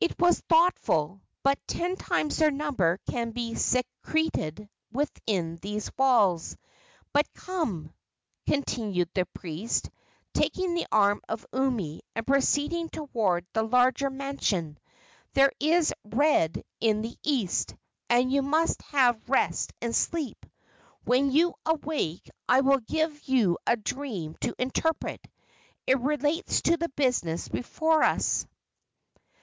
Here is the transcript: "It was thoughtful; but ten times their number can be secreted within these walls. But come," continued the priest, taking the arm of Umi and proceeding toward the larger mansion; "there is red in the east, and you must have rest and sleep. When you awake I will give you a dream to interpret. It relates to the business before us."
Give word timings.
"It 0.00 0.18
was 0.18 0.40
thoughtful; 0.48 1.20
but 1.42 1.58
ten 1.66 1.96
times 1.96 2.38
their 2.38 2.50
number 2.50 2.98
can 3.10 3.32
be 3.32 3.54
secreted 3.56 4.70
within 4.90 5.56
these 5.56 5.90
walls. 5.98 6.56
But 7.12 7.30
come," 7.34 7.92
continued 8.48 9.10
the 9.12 9.26
priest, 9.34 9.90
taking 10.32 10.72
the 10.74 10.86
arm 10.90 11.20
of 11.28 11.44
Umi 11.52 12.00
and 12.16 12.26
proceeding 12.26 12.88
toward 12.88 13.44
the 13.52 13.62
larger 13.62 14.08
mansion; 14.08 14.78
"there 15.34 15.52
is 15.60 15.92
red 16.06 16.62
in 16.80 17.02
the 17.02 17.18
east, 17.22 17.76
and 18.08 18.32
you 18.32 18.40
must 18.40 18.80
have 18.84 19.28
rest 19.28 19.74
and 19.82 19.94
sleep. 19.94 20.46
When 21.04 21.30
you 21.32 21.52
awake 21.66 22.30
I 22.48 22.62
will 22.62 22.80
give 22.80 23.24
you 23.28 23.58
a 23.66 23.76
dream 23.76 24.36
to 24.40 24.54
interpret. 24.58 25.20
It 25.86 26.00
relates 26.00 26.62
to 26.62 26.78
the 26.78 26.88
business 26.88 27.50
before 27.50 28.02
us." 28.02 28.46